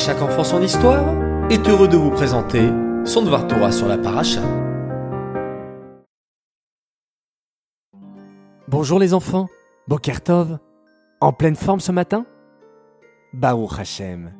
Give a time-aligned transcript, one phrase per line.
[0.00, 1.04] chaque enfant son histoire
[1.50, 2.70] est heureux de vous présenter
[3.04, 4.40] son Dvar Torah sur la paracha.
[8.66, 9.46] Bonjour les enfants,
[9.88, 10.58] Bokertov,
[11.20, 12.24] en pleine forme ce matin?
[13.34, 14.32] Baruch Hashem.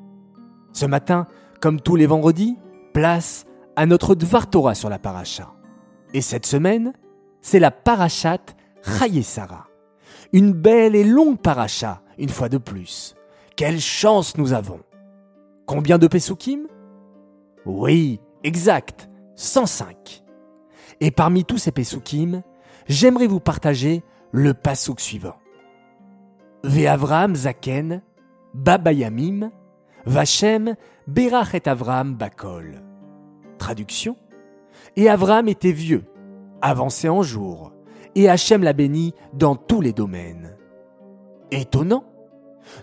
[0.73, 1.27] Ce matin,
[1.61, 2.57] comme tous les vendredis,
[2.95, 3.45] place
[3.77, 5.53] à notre Dvar Torah sur la paracha.
[6.15, 6.95] Et cette semaine,
[7.43, 8.39] c'est la parachat
[9.23, 9.67] Sarah.
[10.33, 13.15] Une belle et longue paracha, une fois de plus.
[13.57, 14.81] Quelle chance nous avons
[15.71, 16.67] Combien de Pesukim
[17.65, 20.25] Oui, exact, 105.
[20.99, 22.43] Et parmi tous ces Pesukim,
[22.89, 25.37] j'aimerais vous partager le Pasuk suivant.
[26.65, 28.03] Ve'avram zaken,
[28.53, 29.53] babayamim,
[30.07, 30.75] vachem,
[31.07, 32.83] berach et Avram bakol.
[33.59, 34.17] Traduction
[34.97, 36.03] Et Avram était vieux,
[36.63, 37.73] avancé en jour,
[38.17, 40.57] et Hachem l'a béni dans tous les domaines.
[41.53, 42.03] Étonnant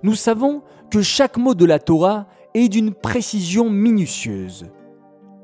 [0.04, 4.68] Nous savons que chaque mot de la Torah est d'une précision minutieuse.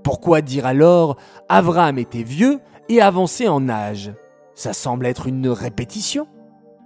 [0.03, 4.11] Pourquoi dire alors Avram était vieux et avancé en âge?
[4.55, 6.27] Ça semble être une répétition.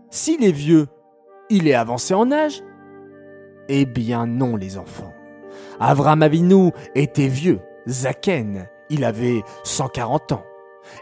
[0.09, 0.88] S'il est vieux,
[1.50, 2.64] il est avancé en âge?
[3.70, 5.14] Eh bien non les enfants.
[5.80, 10.44] Avram Avinu était vieux, Zaken, il avait 140 ans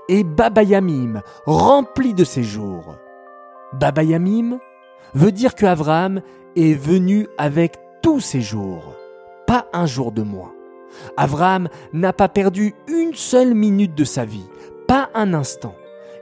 [0.09, 2.95] et Babayamim, rempli de ses jours.
[3.73, 4.59] Babayamim
[5.13, 6.21] veut dire que Abraham
[6.55, 8.93] est venu avec tous ses jours,
[9.47, 10.53] pas un jour de moins.
[11.17, 14.47] Abraham n'a pas perdu une seule minute de sa vie,
[14.87, 15.75] pas un instant.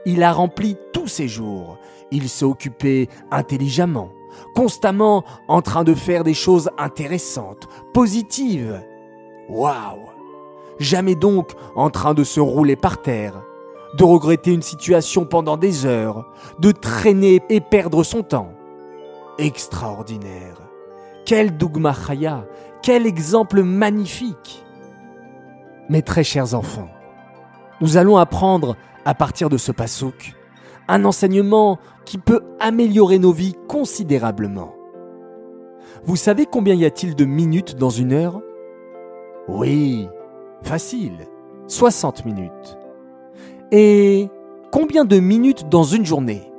[0.06, 1.78] Il a rempli tous ses jours.
[2.10, 4.10] Il s'est occupé intelligemment,
[4.54, 8.82] constamment en train de faire des choses intéressantes, positives.
[9.48, 10.10] Waouh
[10.78, 13.42] Jamais donc en train de se rouler par terre,
[13.96, 16.26] de regretter une situation pendant des heures,
[16.58, 18.52] de traîner et perdre son temps.
[19.38, 20.73] Extraordinaire.
[21.24, 22.46] Quel Dougma Chaya,
[22.82, 24.64] quel exemple magnifique.
[25.88, 26.88] Mes très chers enfants,
[27.80, 30.34] nous allons apprendre à partir de ce pasouk
[30.86, 34.74] un enseignement qui peut améliorer nos vies considérablement.
[36.04, 38.42] Vous savez combien y a-t-il de minutes dans une heure?
[39.48, 40.08] Oui,
[40.62, 41.26] facile,
[41.68, 42.78] 60 minutes.
[43.72, 44.28] Et
[44.70, 46.52] combien de minutes dans une journée?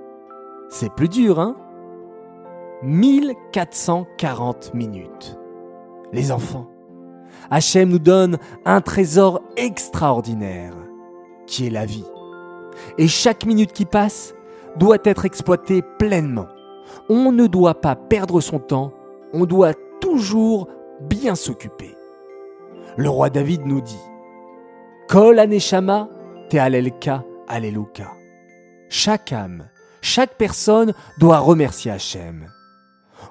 [0.69, 1.55] C'est plus dur, hein?
[2.85, 5.39] 1440 minutes.
[6.13, 6.67] Les enfants,
[7.49, 10.73] Hachem nous donne un trésor extraordinaire,
[11.47, 12.05] qui est la vie.
[12.97, 14.35] Et chaque minute qui passe
[14.77, 16.47] doit être exploitée pleinement.
[17.09, 18.93] On ne doit pas perdre son temps,
[19.33, 20.67] on doit toujours
[21.01, 21.95] bien s'occuper.
[22.97, 23.99] Le roi David nous dit
[25.09, 26.07] Kol aneshama
[26.49, 28.11] Te'alelka, Alléluia.
[28.89, 29.69] Chaque âme,
[30.01, 32.45] chaque personne doit remercier Hachem.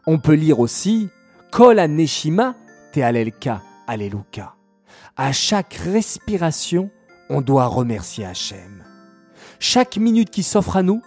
[0.06, 1.08] On peut lire aussi
[1.50, 2.56] Kol Neshima
[2.92, 4.54] Te'alelka, Alléluia.
[5.16, 6.90] À chaque respiration,
[7.30, 8.84] on doit remercier Hachem.
[9.58, 11.00] Chaque minute qui s'offre à nous,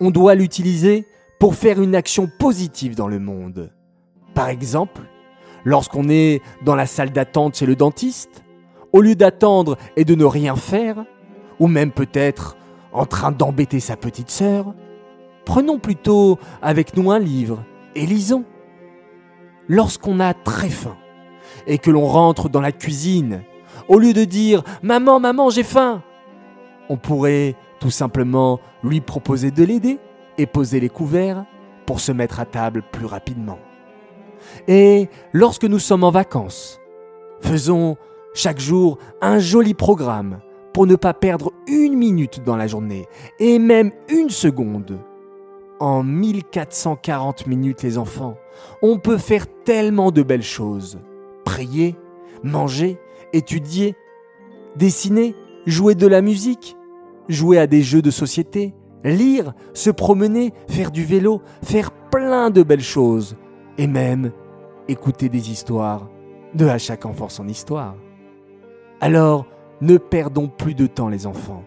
[0.00, 1.06] on doit l'utiliser
[1.40, 3.72] pour faire une action positive dans le monde.
[4.34, 5.00] Par exemple,
[5.64, 8.44] lorsqu'on est dans la salle d'attente chez le dentiste,
[8.92, 11.06] au lieu d'attendre et de ne rien faire,
[11.58, 12.58] ou même peut-être
[12.92, 14.74] en train d'embêter sa petite sœur,
[15.46, 17.64] prenons plutôt avec nous un livre
[17.96, 18.44] et lisons.
[19.68, 20.96] Lorsqu'on a très faim
[21.66, 23.42] et que l'on rentre dans la cuisine,
[23.88, 26.02] au lieu de dire⁇ Maman, maman, j'ai faim!⁇
[26.88, 29.98] on pourrait tout simplement lui proposer de l'aider
[30.38, 31.44] et poser les couverts
[31.84, 33.58] pour se mettre à table plus rapidement.
[34.68, 36.80] Et lorsque nous sommes en vacances,
[37.40, 37.96] faisons
[38.34, 40.38] chaque jour un joli programme
[40.72, 43.06] pour ne pas perdre une minute dans la journée,
[43.38, 44.98] et même une seconde.
[45.78, 48.36] En 1440 minutes, les enfants,
[48.80, 50.98] on peut faire tellement de belles choses.
[51.44, 51.96] Prier,
[52.42, 52.98] manger,
[53.34, 53.94] étudier,
[54.76, 55.34] dessiner,
[55.66, 56.76] jouer de la musique,
[57.28, 62.62] jouer à des jeux de société, lire, se promener, faire du vélo, faire plein de
[62.62, 63.36] belles choses,
[63.78, 64.32] et même
[64.88, 66.08] écouter des histoires
[66.54, 67.96] de à chaque enfant son histoire.
[69.00, 69.46] Alors,
[69.82, 71.64] ne perdons plus de temps les enfants,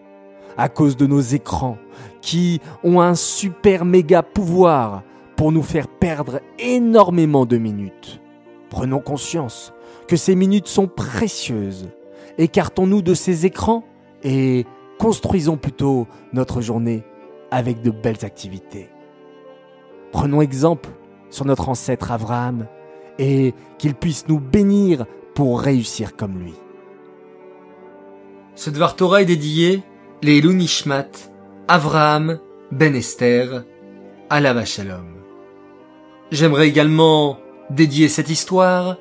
[0.60, 1.78] à cause de nos écrans,
[2.20, 5.02] qui ont un super méga pouvoir
[5.34, 8.20] pour nous faire perdre énormément de minutes.
[8.68, 9.72] Prenons conscience
[10.06, 11.88] que ces minutes sont précieuses.
[12.36, 13.84] Écartons-nous de ces écrans
[14.22, 14.66] et
[14.98, 17.04] construisons plutôt notre journée
[17.50, 18.90] avec de belles activités.
[20.12, 20.90] Prenons exemple
[21.30, 22.66] sur notre ancêtre Abraham
[23.18, 26.52] et qu'il puisse nous bénir pour réussir comme lui.
[28.56, 29.82] Ce Dvar Torah est dédié
[30.22, 31.10] les Nishmat,
[31.66, 32.40] Avraham,
[32.70, 33.64] Ben Esther,
[34.28, 35.06] Alava Shalom.
[36.30, 37.38] J'aimerais également
[37.70, 38.98] dédier cette histoire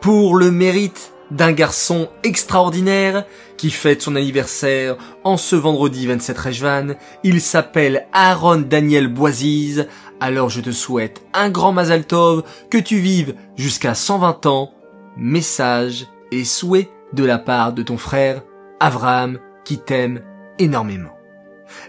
[0.00, 3.24] pour le mérite d'un garçon extraordinaire
[3.56, 6.86] qui fête son anniversaire en ce vendredi 27 Rejvan.
[7.24, 9.88] Il s'appelle Aaron Daniel Boisiz.
[10.20, 14.72] Alors je te souhaite un grand Mazal Tov, que tu vives jusqu'à 120 ans.
[15.16, 18.42] Message et souhait de la part de ton frère
[18.78, 20.22] Avraham qui t'aime
[20.58, 21.16] énormément.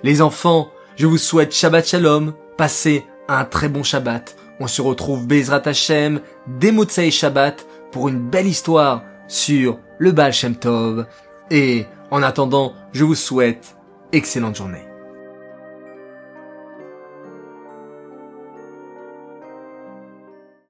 [0.04, 4.36] Les enfants, je vous souhaite Shabbat Shalom, passez un très bon Shabbat.
[4.60, 6.72] On se retrouve Bezrat Hashem, dès
[7.12, 11.08] Shabbat, pour une belle histoire sur le Baal Shem Tov.
[11.50, 13.76] Et en attendant, je vous souhaite
[14.12, 14.91] excellente journée.